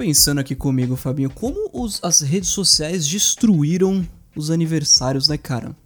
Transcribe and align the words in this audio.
pensando 0.00 0.38
aqui 0.38 0.54
comigo, 0.54 0.96
Fabinho, 0.96 1.28
como 1.28 1.68
os, 1.74 2.02
as 2.02 2.22
redes 2.22 2.48
sociais 2.48 3.06
destruíram 3.06 4.08
os 4.34 4.50
aniversários, 4.50 5.28
né, 5.28 5.36
cara? 5.36 5.76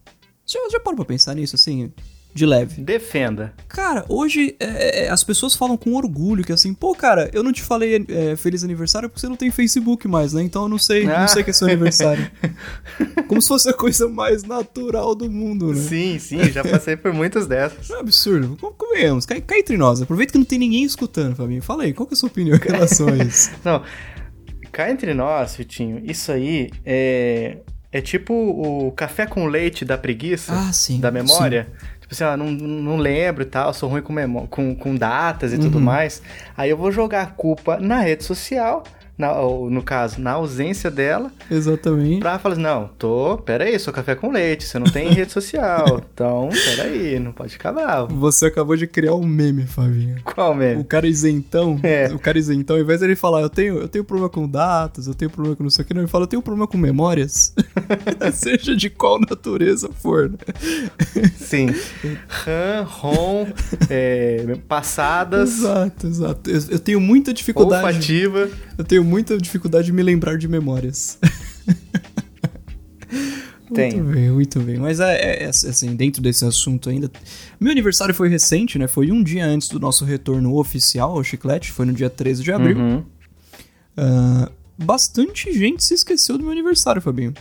Já, 0.46 0.61
já 0.71 0.79
parou 0.79 0.98
pra 0.98 1.05
pensar 1.05 1.35
nisso, 1.35 1.57
assim? 1.57 1.93
De 2.35 2.45
leve. 2.45 2.83
Defenda. 2.83 3.55
Cara, 3.69 4.05
hoje 4.09 4.57
é, 4.59 5.05
é, 5.05 5.09
as 5.09 5.23
pessoas 5.23 5.55
falam 5.55 5.77
com 5.77 5.95
orgulho 5.95 6.43
que 6.43 6.53
assim, 6.53 6.75
pô, 6.75 6.93
cara, 6.93 7.30
eu 7.33 7.45
não 7.45 7.53
te 7.53 7.62
falei 7.62 8.05
é, 8.09 8.34
feliz 8.34 8.64
aniversário 8.64 9.09
porque 9.09 9.21
você 9.21 9.29
não 9.29 9.37
tem 9.37 9.53
Facebook 9.53 10.09
mais, 10.09 10.33
né? 10.33 10.43
Então 10.43 10.65
eu 10.65 10.69
não 10.69 10.79
sei, 10.79 11.09
ah. 11.09 11.20
não 11.20 11.29
sei 11.29 11.45
que 11.45 11.51
é 11.51 11.52
seu 11.52 11.69
aniversário. 11.70 12.29
Como 13.29 13.41
se 13.41 13.47
fosse 13.47 13.69
a 13.70 13.73
coisa 13.73 14.09
mais 14.09 14.43
natural 14.43 15.15
do 15.15 15.30
mundo, 15.30 15.73
né? 15.73 15.80
Sim, 15.80 16.19
sim, 16.19 16.45
já 16.51 16.65
passei 16.65 16.97
por 16.97 17.12
muitas 17.12 17.47
dessas. 17.47 17.89
É 17.89 17.97
um 17.97 18.01
absurdo. 18.01 18.57
Convenhamos, 18.77 19.25
cai, 19.25 19.41
cai 19.41 19.61
entre 19.61 19.77
nós. 19.77 20.03
Aproveita 20.03 20.32
que 20.32 20.39
não 20.39 20.45
tem 20.45 20.59
ninguém 20.59 20.82
escutando, 20.82 21.37
Fabinho. 21.37 21.62
Fala 21.62 21.85
aí, 21.85 21.93
qual 21.93 22.07
que 22.07 22.15
é 22.15 22.16
a 22.16 22.19
sua 22.19 22.29
opinião 22.29 22.57
em 22.57 22.60
relação 22.60 23.09
a 23.09 23.16
isso? 23.16 23.52
não, 23.65 23.80
cá 24.73 24.91
entre 24.91 25.15
nós, 25.15 25.55
Vitinho, 25.55 26.02
isso 26.05 26.32
aí 26.32 26.71
é. 26.85 27.59
É 27.93 28.01
tipo 28.01 28.35
o 28.35 28.91
café 28.91 29.24
com 29.24 29.46
leite 29.46 29.85
da 29.85 29.96
preguiça, 29.96 30.52
ah, 30.52 30.73
sim, 30.73 30.98
da 30.98 31.12
memória. 31.12 31.69
Sim. 31.71 31.87
Tipo 32.05 32.15
assim, 32.15 32.25
ah, 32.25 32.37
não, 32.37 32.51
não 32.51 32.97
lembro 32.99 33.43
e 33.43 33.47
tal, 33.47 33.73
sou 33.73 33.89
ruim 33.89 34.03
com, 34.03 34.47
com, 34.47 34.75
com 34.75 34.95
datas 34.95 35.53
e 35.53 35.57
uhum. 35.57 35.63
tudo 35.63 35.81
mais. 35.81 36.21
Aí 36.55 36.69
eu 36.69 36.77
vou 36.77 36.93
jogar 36.93 37.23
a 37.23 37.27
culpa 37.27 37.79
na 37.79 38.01
rede 38.01 38.25
social 38.25 38.85
na, 39.17 39.33
no 39.35 39.83
caso, 39.83 40.21
na 40.21 40.33
ausência 40.33 40.91
dela. 40.91 41.30
Exatamente. 41.51 42.21
Pra 42.21 42.39
falar 42.39 42.55
assim, 42.55 42.63
não, 42.63 42.91
tô, 42.99 43.39
peraí, 43.39 43.79
sou 43.79 43.93
café 43.93 44.15
com 44.15 44.30
leite, 44.30 44.65
você 44.65 44.79
não 44.79 44.87
tem 44.87 45.09
rede 45.11 45.33
social, 45.33 46.03
então, 46.13 46.49
peraí, 46.65 47.19
não 47.19 47.33
pode 47.33 47.53
ficar 47.53 47.73
bravo. 47.73 48.15
Você 48.16 48.47
acabou 48.47 48.77
de 48.77 48.87
criar 48.87 49.15
um 49.15 49.25
meme, 49.25 49.66
Fabinho. 49.66 50.16
Qual 50.25 50.55
meme? 50.55 50.80
O 50.80 50.85
cara 50.85 51.07
isentão, 51.07 51.79
é. 51.83 52.09
o 52.13 52.19
cara 52.19 52.39
isentão, 52.39 52.77
ao 52.77 52.83
invés 52.83 53.01
de 53.01 53.07
ele 53.07 53.16
falar, 53.16 53.41
eu 53.41 53.51
tenho, 53.51 53.79
eu 53.79 53.89
tenho 53.89 54.05
problema 54.05 54.29
com 54.29 54.49
datas, 54.49 55.07
eu 55.07 55.15
tenho 55.15 55.30
problema 55.30 55.57
com 55.57 55.63
não 55.63 55.71
sei 55.71 55.85
o 55.85 55.87
que, 55.87 55.95
não, 55.95 56.02
ele 56.02 56.11
fala, 56.11 56.24
eu 56.24 56.29
tenho 56.29 56.43
problema 56.43 56.66
com 56.66 56.77
memórias, 56.77 57.55
seja 58.32 58.76
de 58.76 58.90
qual 58.90 59.20
natureza 59.20 59.88
for, 59.92 60.30
né? 60.30 60.38
Sim. 61.37 61.66
RAM, 62.28 62.84
ROM, 62.84 63.46
é, 63.88 64.56
passadas. 64.69 65.59
Exato, 65.59 66.06
exato. 66.06 66.50
Eu, 66.50 66.60
eu 66.70 66.78
tenho 66.78 67.00
muita 67.00 67.32
dificuldade. 67.32 67.87
Olfativa. 67.87 68.50
Eu 68.76 68.84
tenho 68.84 69.04
muita 69.04 69.37
dificuldade 69.38 69.87
de 69.87 69.92
me 69.92 70.03
lembrar 70.03 70.37
de 70.38 70.48
memórias. 70.48 71.19
Tem. 73.72 74.00
Muito 74.00 74.15
bem, 74.15 74.31
muito 74.31 74.60
bem. 74.60 74.76
Mas 74.76 75.00
é, 75.00 75.15
é, 75.15 75.44
é, 75.44 75.48
assim, 75.48 75.97
dentro 75.97 76.22
desse 76.22 76.44
assunto 76.44 76.88
ainda. 76.88 77.10
Meu 77.59 77.72
aniversário 77.72 78.15
foi 78.15 78.28
recente, 78.28 78.78
né? 78.78 78.87
Foi 78.87 79.10
um 79.10 79.22
dia 79.22 79.44
antes 79.44 79.69
do 79.69 79.81
nosso 79.81 80.04
retorno 80.04 80.56
oficial 80.56 81.12
ao 81.12 81.25
Chiclete, 81.25 81.72
foi 81.72 81.87
no 81.87 81.92
dia 81.92 82.09
13 82.09 82.42
de 82.42 82.53
abril. 82.53 82.78
Uhum. 82.78 82.98
Uh, 83.97 84.53
bastante 84.78 85.53
gente 85.53 85.82
se 85.82 85.94
esqueceu 85.94 86.37
do 86.37 86.44
meu 86.44 86.53
aniversário, 86.53 87.00
Fabinho. 87.00 87.32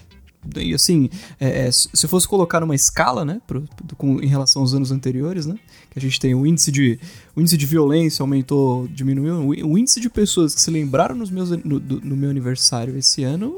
E 0.57 0.73
assim, 0.73 1.09
é, 1.39 1.67
é, 1.67 1.71
se 1.71 1.89
eu 2.03 2.09
fosse 2.09 2.27
colocar 2.27 2.59
numa 2.59 2.75
escala, 2.75 3.23
né, 3.23 3.41
pro, 3.47 3.63
com, 3.97 4.19
em 4.21 4.27
relação 4.27 4.61
aos 4.61 4.73
anos 4.73 4.91
anteriores, 4.91 5.45
né, 5.45 5.55
que 5.89 5.99
a 5.99 6.01
gente 6.01 6.19
tem 6.19 6.35
o 6.35 6.45
índice 6.45 6.71
de, 6.71 6.99
o 7.35 7.41
índice 7.41 7.57
de 7.57 7.65
violência 7.65 8.23
aumentou, 8.23 8.87
diminuiu, 8.87 9.47
o, 9.47 9.77
índice 9.77 9.99
de 9.99 10.09
pessoas 10.09 10.53
que 10.55 10.61
se 10.61 10.71
lembraram 10.71 11.15
nos 11.15 11.29
meus, 11.29 11.49
no, 11.49 11.79
do, 11.79 12.01
no 12.01 12.15
meu 12.15 12.29
aniversário 12.29 12.97
esse 12.97 13.23
ano 13.23 13.55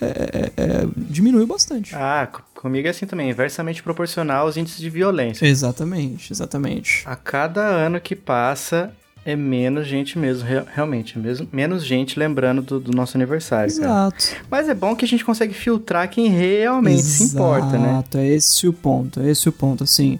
é, 0.00 0.06
é, 0.06 0.52
é, 0.56 0.86
diminuiu 0.96 1.46
bastante. 1.46 1.94
Ah, 1.94 2.26
comigo 2.54 2.86
é 2.86 2.90
assim 2.90 3.06
também, 3.06 3.28
inversamente 3.28 3.82
proporcional 3.82 4.46
aos 4.46 4.56
índices 4.56 4.80
de 4.80 4.88
violência. 4.88 5.44
Exatamente, 5.46 6.32
exatamente. 6.32 7.02
A 7.06 7.16
cada 7.16 7.62
ano 7.62 8.00
que 8.00 8.16
passa, 8.16 8.94
é 9.30 9.36
menos 9.36 9.86
gente 9.86 10.18
mesmo, 10.18 10.48
realmente. 10.74 11.18
É 11.18 11.20
mesmo, 11.20 11.48
menos 11.52 11.84
gente 11.84 12.18
lembrando 12.18 12.62
do, 12.62 12.80
do 12.80 12.92
nosso 12.92 13.16
aniversário. 13.16 13.70
Exato. 13.70 14.28
Cara. 14.28 14.42
Mas 14.50 14.68
é 14.68 14.74
bom 14.74 14.94
que 14.94 15.04
a 15.04 15.08
gente 15.08 15.24
consegue 15.24 15.54
filtrar 15.54 16.08
quem 16.08 16.28
realmente 16.28 16.98
Exato, 16.98 17.14
se 17.14 17.34
importa, 17.34 17.78
né? 17.78 17.90
Exato, 17.90 18.18
é 18.18 18.28
esse 18.28 18.68
o 18.68 18.72
ponto, 18.72 19.20
é 19.20 19.30
esse 19.30 19.48
o 19.48 19.52
ponto. 19.52 19.84
Assim, 19.84 20.18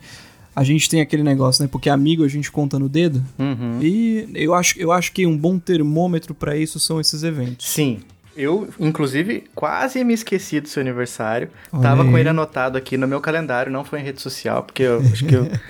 a 0.54 0.64
gente 0.64 0.88
tem 0.88 1.00
aquele 1.00 1.22
negócio, 1.22 1.62
né? 1.62 1.68
Porque 1.70 1.88
amigo 1.88 2.24
a 2.24 2.28
gente 2.28 2.50
conta 2.50 2.78
no 2.78 2.88
dedo. 2.88 3.22
Uhum. 3.38 3.78
E 3.80 4.28
eu 4.34 4.54
acho, 4.54 4.78
eu 4.78 4.92
acho 4.92 5.12
que 5.12 5.26
um 5.26 5.36
bom 5.36 5.58
termômetro 5.58 6.34
para 6.34 6.56
isso 6.56 6.78
são 6.80 7.00
esses 7.00 7.22
eventos. 7.22 7.68
Sim. 7.68 8.00
Eu, 8.36 8.68
inclusive, 8.78 9.44
quase 9.54 10.02
me 10.04 10.14
esqueci 10.14 10.60
do 10.60 10.68
seu 10.68 10.80
aniversário. 10.80 11.50
Olha 11.72 11.82
Tava 11.82 12.02
aí. 12.02 12.10
com 12.10 12.16
ele 12.16 12.28
anotado 12.28 12.78
aqui 12.78 12.96
no 12.96 13.06
meu 13.06 13.20
calendário, 13.20 13.72
não 13.72 13.84
foi 13.84 14.00
em 14.00 14.02
rede 14.02 14.20
social, 14.20 14.62
porque 14.62 14.82
eu 14.82 15.00
acho 15.00 15.24
que 15.24 15.34
eu. 15.34 15.50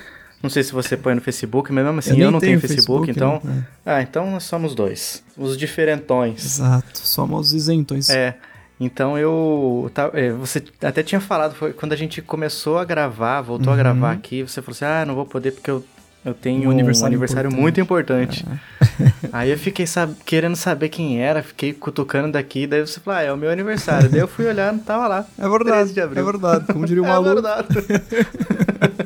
Não 0.41 0.49
sei 0.49 0.63
se 0.63 0.71
você 0.71 0.97
põe 0.97 1.13
no 1.13 1.21
Facebook, 1.21 1.71
mas 1.71 1.85
mesmo 1.85 1.99
assim 1.99 2.17
eu, 2.17 2.25
eu 2.25 2.31
não 2.31 2.39
tenho, 2.39 2.59
tenho 2.59 2.61
Facebook, 2.61 3.05
Facebook, 3.05 3.11
então. 3.11 3.41
Né? 3.43 3.65
Ah, 3.85 4.01
então 4.01 4.31
nós 4.31 4.43
somos 4.43 4.73
dois. 4.73 5.23
Os 5.37 5.55
diferentões. 5.57 6.43
Exato, 6.43 6.99
somos 6.99 7.47
os 7.47 7.53
isentões. 7.53 8.09
É. 8.09 8.35
Então 8.81 9.15
eu. 9.15 9.91
Tá, 9.93 10.09
é, 10.13 10.31
você 10.31 10.63
até 10.81 11.03
tinha 11.03 11.21
falado, 11.21 11.53
foi 11.53 11.71
quando 11.71 11.93
a 11.93 11.95
gente 11.95 12.19
começou 12.19 12.79
a 12.79 12.83
gravar, 12.83 13.39
voltou 13.41 13.67
uhum. 13.67 13.73
a 13.73 13.77
gravar 13.77 14.11
aqui, 14.11 14.41
você 14.41 14.59
falou 14.59 14.75
assim: 14.75 14.85
ah, 14.85 15.05
não 15.05 15.13
vou 15.13 15.23
poder 15.23 15.51
porque 15.51 15.69
eu, 15.69 15.85
eu 16.25 16.33
tenho 16.33 16.67
um 16.67 16.71
aniversário, 16.71 17.03
um 17.03 17.07
aniversário 17.07 17.47
importante. 17.49 17.61
muito 17.61 17.79
importante. 17.79 18.45
É. 18.49 19.11
Aí 19.31 19.51
eu 19.51 19.57
fiquei 19.59 19.85
sab 19.85 20.15
querendo 20.25 20.55
saber 20.55 20.89
quem 20.89 21.21
era, 21.21 21.43
fiquei 21.43 21.73
cutucando 21.73 22.31
daqui, 22.31 22.65
daí 22.65 22.81
você 22.81 22.99
falou: 22.99 23.19
ah, 23.19 23.21
é 23.21 23.31
o 23.31 23.37
meu 23.37 23.51
aniversário. 23.51 24.09
daí 24.09 24.19
eu 24.19 24.27
fui 24.27 24.47
olhar, 24.47 24.73
não 24.73 24.79
tava 24.79 25.07
lá. 25.07 25.25
É 25.37 25.47
verdade. 25.47 25.99
É 25.99 26.07
verdade, 26.07 26.73
como 26.73 26.87
diria 26.87 27.03
o 27.03 27.05
maluco. 27.07 27.29
É 27.29 27.33
verdade. 27.35 27.67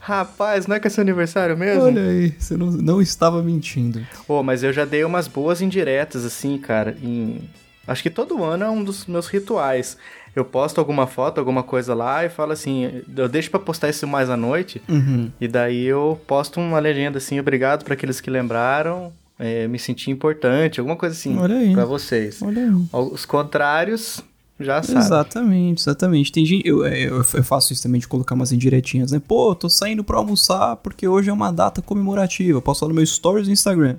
Rapaz, 0.00 0.66
não 0.66 0.76
é 0.76 0.80
que 0.80 0.86
é 0.86 0.90
seu 0.90 1.02
aniversário 1.02 1.56
mesmo? 1.56 1.84
Olha 1.84 2.02
aí, 2.02 2.34
você 2.38 2.56
não, 2.56 2.70
não 2.70 3.02
estava 3.02 3.42
mentindo. 3.42 4.06
Pô, 4.26 4.40
oh, 4.40 4.42
mas 4.42 4.62
eu 4.62 4.72
já 4.72 4.84
dei 4.84 5.04
umas 5.04 5.28
boas 5.28 5.60
indiretas, 5.60 6.24
assim, 6.24 6.58
cara. 6.58 6.96
Em... 7.02 7.40
Acho 7.86 8.02
que 8.02 8.10
todo 8.10 8.42
ano 8.44 8.64
é 8.64 8.70
um 8.70 8.82
dos 8.82 9.06
meus 9.06 9.26
rituais. 9.26 9.96
Eu 10.34 10.44
posto 10.44 10.78
alguma 10.78 11.06
foto, 11.06 11.38
alguma 11.38 11.62
coisa 11.62 11.92
lá 11.92 12.24
e 12.24 12.28
falo 12.28 12.52
assim, 12.52 13.02
eu 13.16 13.28
deixo 13.28 13.50
para 13.50 13.58
postar 13.58 13.88
isso 13.88 14.06
mais 14.06 14.30
à 14.30 14.36
noite. 14.36 14.80
Uhum. 14.88 15.30
E 15.40 15.48
daí 15.48 15.84
eu 15.84 16.20
posto 16.26 16.60
uma 16.60 16.78
legenda 16.78 17.18
assim, 17.18 17.40
obrigado 17.40 17.84
para 17.84 17.94
aqueles 17.94 18.20
que 18.20 18.30
lembraram. 18.30 19.12
É, 19.38 19.66
me 19.66 19.78
senti 19.78 20.10
importante, 20.10 20.80
alguma 20.80 20.96
coisa 20.96 21.16
assim 21.16 21.34
para 21.72 21.86
vocês. 21.86 22.42
Olha 22.42 22.62
aí. 22.62 22.70
Os 22.92 23.24
contrários, 23.24 24.22
já 24.60 24.82
sabe. 24.82 24.98
Exatamente, 24.98 25.82
exatamente. 25.82 26.32
Tem 26.32 26.44
gente, 26.44 26.66
eu, 26.66 26.84
eu, 26.86 27.16
eu, 27.16 27.44
faço 27.44 27.72
isso 27.72 27.82
também 27.82 28.00
de 28.00 28.08
colocar 28.08 28.34
umas 28.34 28.52
indiretinhas, 28.52 29.12
né? 29.12 29.20
Pô, 29.26 29.54
tô 29.54 29.68
saindo 29.68 30.04
pra 30.04 30.18
almoçar 30.18 30.76
porque 30.76 31.06
hoje 31.06 31.30
é 31.30 31.32
uma 31.32 31.52
data 31.52 31.80
comemorativa. 31.80 32.60
Posso 32.60 32.80
falar 32.80 32.90
no 32.90 32.96
meu 32.96 33.06
stories 33.06 33.46
do 33.46 33.52
Instagram. 33.52 33.96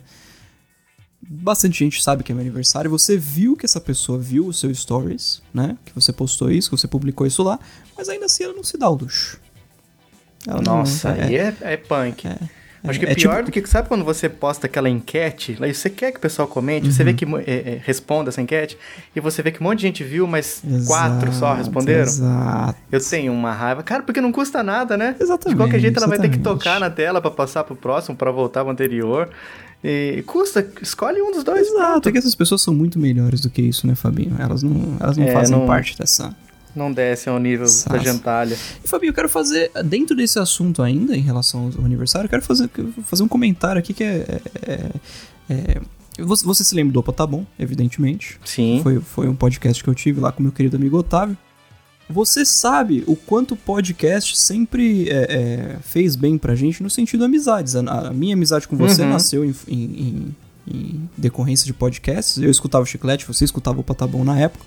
Bastante 1.22 1.80
gente 1.80 2.02
sabe 2.02 2.24
que 2.24 2.32
é 2.32 2.36
meu 2.36 2.42
aniversário. 2.42 2.90
Você 2.92 3.18
viu 3.18 3.56
que 3.56 3.66
essa 3.66 3.80
pessoa 3.80 4.18
viu 4.18 4.48
o 4.48 4.54
seu 4.54 4.74
stories, 4.74 5.42
né? 5.54 5.78
Que 5.86 5.94
você 5.94 6.12
postou 6.12 6.52
isso, 6.52 6.70
que 6.70 6.78
você 6.78 6.88
publicou 6.88 7.26
isso 7.26 7.44
lá, 7.44 7.60
mas 7.98 8.10
ainda 8.10 8.26
assim 8.26 8.44
ela 8.44 8.54
não 8.54 8.64
se 8.64 8.78
dá 8.78 8.90
o 8.90 8.96
luxo. 8.96 9.40
Ela 10.48 10.62
Nossa, 10.62 11.10
não, 11.10 11.16
é, 11.16 11.24
aí 11.26 11.36
é, 11.36 11.56
é 11.62 11.78
punk. 11.78 12.28
É. 12.28 12.61
Acho 12.84 13.00
que 13.00 13.06
é, 13.06 13.12
é 13.12 13.16
pior 13.16 13.38
tipo... 13.38 13.46
do 13.46 13.52
que, 13.52 13.66
sabe 13.68 13.88
quando 13.88 14.04
você 14.04 14.28
posta 14.28 14.66
aquela 14.66 14.90
enquete, 14.90 15.58
aí 15.62 15.74
você 15.74 15.90
quer 15.90 16.12
que 16.12 16.18
o 16.18 16.22
pessoal 16.22 16.48
comente, 16.48 16.88
uhum. 16.88 16.92
você 16.92 17.04
vê 17.04 17.14
que 17.14 17.26
é, 17.26 17.52
é, 17.52 17.82
responda 17.84 18.30
essa 18.30 18.42
enquete, 18.42 18.78
e 19.16 19.20
você 19.20 19.44
vê 19.44 19.52
que 19.52 19.62
um 19.62 19.68
monte 19.68 19.80
de 19.80 19.88
gente 19.88 20.04
viu, 20.04 20.26
mas 20.26 20.64
exato, 20.66 20.88
quatro 20.88 21.34
só 21.34 21.54
responderam. 21.54 22.04
Exato. 22.04 22.80
Eu 22.92 23.00
tenho 23.00 23.34
uma 23.34 23.54
raiva. 23.54 23.84
Cara, 23.84 24.02
porque 24.02 24.20
não 24.20 24.32
custa 24.32 24.64
nada, 24.64 24.98
né? 24.98 25.16
Exatamente. 25.20 25.56
De 25.58 25.64
qualquer 25.64 25.80
jeito 25.80 25.98
ela 25.98 26.08
exatamente. 26.08 26.20
vai 26.20 26.30
ter 26.30 26.38
que 26.38 26.44
tocar 26.44 26.80
na 26.80 26.90
tela 26.90 27.22
para 27.22 27.32
passar 27.32 27.64
pro 27.64 27.76
próximo, 27.76 28.16
para 28.16 28.32
voltar 28.32 28.64
pro 28.64 28.72
anterior. 28.72 29.30
E 29.84 30.24
custa, 30.28 30.68
escolhe 30.82 31.22
um 31.22 31.32
dos 31.32 31.44
dois. 31.44 31.68
Exato, 31.68 32.10
é 32.10 32.12
que 32.12 32.18
essas 32.18 32.36
pessoas 32.36 32.62
são 32.62 32.74
muito 32.74 33.00
melhores 33.00 33.42
do 33.42 33.50
que 33.50 33.62
isso, 33.62 33.86
né, 33.86 33.96
Fabinho? 33.96 34.36
Elas 34.40 34.64
não, 34.64 34.98
elas 35.00 35.18
não 35.18 35.26
é, 35.26 35.32
fazem 35.32 35.58
não... 35.58 35.66
parte 35.66 35.98
dessa 35.98 36.36
não 36.76 36.92
desce 36.92 37.30
ao 37.30 37.40
nível 37.40 37.68
Sassa. 37.68 37.90
da 37.90 37.98
gentalha. 38.00 38.58
E 38.84 38.88
Fabinho, 38.88 39.10
eu 39.10 39.14
quero 39.14 39.30
fazer, 39.30 39.72
dentro 39.86 40.16
desse 40.16 40.40
assunto 40.40 40.82
ainda, 40.82 41.16
em 41.16 41.22
relação 41.22 41.72
ao 41.78 41.86
aniversário, 41.86 42.26
eu 42.26 42.30
quero 42.30 42.42
fazer, 42.42 42.70
fazer 43.04 43.24
um 43.24 43.28
comentário 43.28 43.80
aqui 43.80 43.94
que 43.94 44.04
é. 44.04 44.42
é, 44.66 44.92
é 45.50 45.82
você, 46.20 46.46
você, 46.46 46.64
se 46.64 46.76
lembra 46.76 46.94
do 46.94 47.00
Opa 47.00 47.14
Tá 47.14 47.26
Bom, 47.26 47.46
evidentemente. 47.58 48.38
Sim. 48.44 48.80
Foi, 48.84 49.00
foi 49.00 49.28
um 49.28 49.36
podcast 49.36 49.84
que 49.84 49.90
eu 49.90 49.96
tive 49.96 50.20
lá 50.20 50.32
com 50.32 50.44
meu 50.44 50.52
querido 50.52 50.76
amigo 50.76 50.98
Otávio. 50.98 51.38
Você 52.10 52.46
sabe 52.46 53.04
o 53.08 53.16
quanto 53.16 53.54
o 53.54 53.58
podcast 53.58 54.38
sempre 54.38 55.10
é, 55.10 55.14
é, 55.14 55.78
fez 55.82 56.16
bem 56.18 56.38
pra 56.38 56.54
gente 56.54 56.84
no 56.84 56.90
sentido 56.90 57.24
amizades. 57.24 57.76
A, 57.76 58.10
a 58.10 58.14
minha 58.14 58.36
amizade 58.36 58.68
com 58.68 58.76
você 58.76 59.02
uhum. 59.02 59.10
nasceu 59.10 59.46
em, 59.46 59.56
em, 59.68 59.76
em, 59.78 60.36
em, 60.68 61.10
decorrência 61.18 61.66
de 61.66 61.74
podcasts. 61.74 62.38
Eu 62.38 62.52
escutava 62.52 62.84
o 62.84 62.86
Chiclete, 62.86 63.26
você 63.26 63.46
escutava 63.46 63.80
o 63.80 63.84
Tá 63.84 64.06
Bom 64.06 64.24
na 64.24 64.38
época 64.38 64.66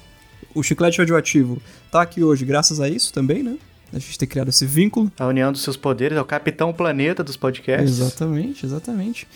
o 0.54 0.62
chiclete 0.62 0.98
radioativo 0.98 1.60
tá 1.90 2.02
aqui 2.02 2.22
hoje 2.22 2.44
graças 2.44 2.80
a 2.80 2.88
isso 2.88 3.12
também, 3.12 3.42
né? 3.42 3.56
A 3.92 3.98
gente 3.98 4.18
ter 4.18 4.26
criado 4.26 4.48
esse 4.48 4.66
vínculo. 4.66 5.10
A 5.18 5.26
união 5.26 5.52
dos 5.52 5.62
seus 5.62 5.76
poderes, 5.76 6.18
é 6.18 6.20
o 6.20 6.24
capitão 6.24 6.72
planeta 6.72 7.22
dos 7.22 7.36
podcasts. 7.36 8.00
Exatamente, 8.00 8.66
exatamente. 8.66 9.28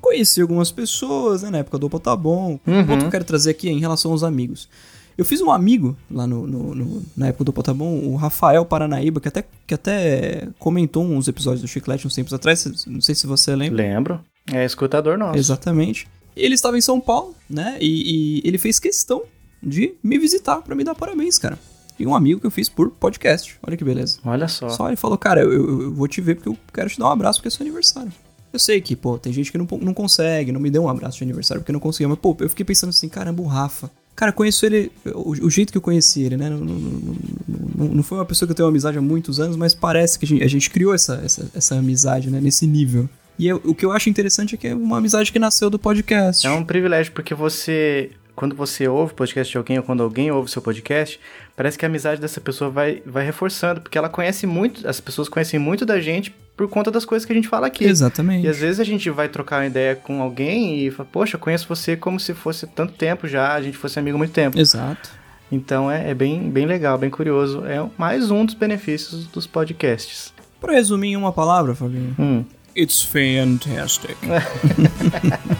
Conheci 0.00 0.40
algumas 0.40 0.70
pessoas, 0.70 1.42
né, 1.42 1.50
na 1.50 1.58
época 1.58 1.78
do 1.78 1.86
Opa 1.86 1.98
Tá 1.98 2.14
Bom. 2.14 2.60
Uhum. 2.66 2.80
O 2.80 2.86
ponto 2.86 3.00
que 3.00 3.06
eu 3.06 3.10
quero 3.10 3.24
trazer 3.24 3.50
aqui 3.50 3.68
é 3.68 3.72
em 3.72 3.80
relação 3.80 4.12
aos 4.12 4.22
amigos. 4.22 4.68
Eu 5.16 5.24
fiz 5.24 5.40
um 5.40 5.50
amigo 5.50 5.96
lá 6.10 6.26
no, 6.26 6.46
no, 6.46 6.74
no 6.74 7.02
na 7.16 7.28
época 7.28 7.44
do 7.44 7.48
Opa 7.48 7.62
Tá 7.62 7.74
Bom, 7.74 7.98
o 8.04 8.14
Rafael 8.14 8.64
Paranaíba, 8.64 9.20
que 9.20 9.28
até, 9.28 9.44
que 9.66 9.74
até 9.74 10.48
comentou 10.58 11.04
uns 11.04 11.26
episódios 11.26 11.62
do 11.62 11.68
Chiclete 11.68 12.06
uns 12.06 12.14
tempos 12.14 12.32
atrás, 12.32 12.86
não 12.86 13.00
sei 13.00 13.14
se 13.14 13.26
você 13.26 13.56
lembra. 13.56 13.82
Lembro. 13.82 14.20
É 14.52 14.64
escutador 14.64 15.16
nosso. 15.16 15.38
Exatamente. 15.38 16.06
Ele 16.36 16.54
estava 16.54 16.76
em 16.76 16.80
São 16.80 17.00
Paulo, 17.00 17.34
né? 17.48 17.78
E, 17.80 18.42
e 18.42 18.48
ele 18.48 18.58
fez 18.58 18.78
questão 18.78 19.22
de 19.64 19.94
me 20.02 20.18
visitar 20.18 20.62
para 20.62 20.74
me 20.74 20.84
dar 20.84 20.94
parabéns, 20.94 21.38
cara. 21.38 21.58
E 21.98 22.06
um 22.06 22.14
amigo 22.14 22.40
que 22.40 22.46
eu 22.46 22.50
fiz 22.50 22.68
por 22.68 22.90
podcast. 22.90 23.56
Olha 23.66 23.76
que 23.76 23.84
beleza. 23.84 24.18
Olha 24.24 24.48
só. 24.48 24.68
Só 24.68 24.88
ele 24.88 24.96
falou, 24.96 25.16
cara, 25.16 25.42
eu, 25.42 25.52
eu, 25.52 25.82
eu 25.82 25.90
vou 25.92 26.08
te 26.08 26.20
ver 26.20 26.34
porque 26.34 26.48
eu 26.48 26.58
quero 26.72 26.90
te 26.90 26.98
dar 26.98 27.06
um 27.06 27.12
abraço 27.12 27.38
porque 27.38 27.48
é 27.48 27.50
seu 27.50 27.64
aniversário. 27.64 28.12
Eu 28.52 28.58
sei 28.58 28.80
que, 28.80 28.94
pô, 28.94 29.18
tem 29.18 29.32
gente 29.32 29.50
que 29.50 29.58
não, 29.58 29.66
não 29.80 29.92
consegue, 29.92 30.52
não 30.52 30.60
me 30.60 30.70
deu 30.70 30.84
um 30.84 30.88
abraço 30.88 31.18
de 31.18 31.24
aniversário 31.24 31.60
porque 31.60 31.72
não 31.72 31.80
conseguiu. 31.80 32.08
Mas, 32.08 32.18
pô, 32.18 32.36
eu 32.40 32.48
fiquei 32.48 32.64
pensando 32.64 32.90
assim, 32.90 33.08
caramba, 33.08 33.42
o 33.42 33.46
Rafa. 33.46 33.90
Cara, 34.14 34.32
conheço 34.32 34.64
ele, 34.64 34.92
o, 35.06 35.30
o 35.30 35.50
jeito 35.50 35.72
que 35.72 35.78
eu 35.78 35.82
conheci 35.82 36.22
ele, 36.22 36.36
né? 36.36 36.48
Não, 36.48 36.58
não, 36.58 36.74
não, 36.74 37.88
não, 37.88 38.02
foi 38.04 38.18
uma 38.18 38.24
pessoa 38.24 38.46
que 38.46 38.52
eu 38.52 38.54
tenho 38.54 38.66
uma 38.66 38.70
amizade 38.70 38.96
há 38.96 39.02
muitos 39.02 39.40
anos, 39.40 39.56
mas 39.56 39.74
parece 39.74 40.18
que 40.18 40.24
a 40.24 40.28
gente, 40.28 40.44
a 40.44 40.46
gente 40.46 40.70
criou 40.70 40.94
essa, 40.94 41.20
essa, 41.24 41.50
essa 41.52 41.74
amizade, 41.74 42.30
né? 42.30 42.40
Nesse 42.40 42.64
nível. 42.64 43.08
E 43.36 43.48
eu, 43.48 43.60
o 43.64 43.74
que 43.74 43.84
eu 43.84 43.90
acho 43.90 44.08
interessante 44.08 44.54
é 44.54 44.58
que 44.58 44.68
é 44.68 44.74
uma 44.74 44.98
amizade 44.98 45.32
que 45.32 45.38
nasceu 45.40 45.68
do 45.68 45.78
podcast. 45.78 46.46
É 46.46 46.50
um 46.50 46.64
privilégio, 46.64 47.12
porque 47.12 47.34
você 47.34 48.12
quando 48.34 48.56
você 48.56 48.88
ouve 48.88 49.12
o 49.12 49.14
podcast 49.16 49.50
de 49.50 49.58
alguém 49.58 49.78
ou 49.78 49.82
quando 49.84 50.02
alguém 50.02 50.30
ouve 50.30 50.48
o 50.48 50.50
seu 50.50 50.60
podcast, 50.60 51.20
parece 51.56 51.78
que 51.78 51.84
a 51.84 51.88
amizade 51.88 52.20
dessa 52.20 52.40
pessoa 52.40 52.70
vai, 52.70 53.02
vai 53.06 53.24
reforçando, 53.24 53.80
porque 53.80 53.96
ela 53.96 54.08
conhece 54.08 54.46
muito, 54.46 54.86
as 54.86 55.00
pessoas 55.00 55.28
conhecem 55.28 55.58
muito 55.58 55.86
da 55.86 56.00
gente 56.00 56.34
por 56.56 56.68
conta 56.68 56.90
das 56.90 57.04
coisas 57.04 57.26
que 57.26 57.32
a 57.32 57.36
gente 57.36 57.48
fala 57.48 57.66
aqui. 57.66 57.84
Exatamente. 57.84 58.46
E 58.46 58.48
às 58.48 58.58
vezes 58.58 58.80
a 58.80 58.84
gente 58.84 59.08
vai 59.10 59.28
trocar 59.28 59.60
uma 59.60 59.66
ideia 59.66 59.96
com 59.96 60.22
alguém 60.22 60.86
e 60.86 60.90
fala, 60.90 61.08
poxa, 61.10 61.36
eu 61.36 61.40
conheço 61.40 61.66
você 61.68 61.96
como 61.96 62.18
se 62.18 62.34
fosse 62.34 62.66
tanto 62.66 62.92
tempo 62.94 63.26
já, 63.26 63.54
a 63.54 63.62
gente 63.62 63.76
fosse 63.76 63.98
amigo 63.98 64.16
há 64.16 64.18
muito 64.18 64.32
tempo. 64.32 64.58
Exato. 64.58 65.10
Então 65.50 65.90
é, 65.90 66.10
é 66.10 66.14
bem, 66.14 66.50
bem 66.50 66.66
legal, 66.66 66.98
bem 66.98 67.10
curioso. 67.10 67.64
É 67.66 67.84
mais 67.96 68.30
um 68.30 68.44
dos 68.44 68.54
benefícios 68.54 69.26
dos 69.26 69.46
podcasts. 69.46 70.32
Para 70.60 70.72
resumir 70.72 71.08
em 71.08 71.16
uma 71.16 71.32
palavra, 71.32 71.74
Fabinho. 71.74 72.14
Hum. 72.18 72.44
It's 72.76 73.02
fantastic. 73.02 74.16